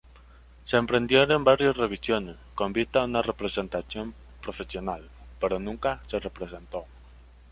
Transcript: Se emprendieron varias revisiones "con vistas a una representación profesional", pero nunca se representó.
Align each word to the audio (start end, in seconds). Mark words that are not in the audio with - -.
Se 0.65 0.77
emprendieron 0.77 1.43
varias 1.43 1.77
revisiones 1.77 2.35
"con 2.55 2.73
vistas 2.73 3.01
a 3.01 3.05
una 3.05 3.21
representación 3.21 4.15
profesional", 4.41 5.07
pero 5.39 5.59
nunca 5.59 6.01
se 6.09 6.17
representó. 6.19 6.85